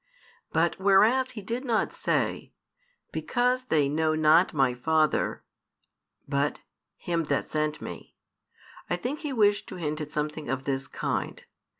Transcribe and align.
|423 0.51 0.53
But 0.53 0.79
whereas 0.79 1.29
He 1.31 1.43
did 1.43 1.63
not 1.63 1.93
say, 1.93 2.53
Because 3.11 3.65
they 3.65 3.87
know 3.87 4.15
not 4.15 4.51
My 4.51 4.73
Father, 4.73 5.43
but 6.27 6.61
Him 6.97 7.25
that 7.25 7.45
sent 7.47 7.83
Me, 7.83 8.15
I 8.89 8.95
think 8.95 9.19
He 9.19 9.31
wished 9.31 9.67
to 9.69 9.75
hint 9.75 10.01
at 10.01 10.11
something 10.11 10.49
of 10.49 10.63
this 10.63 10.87
kind. 10.87 11.45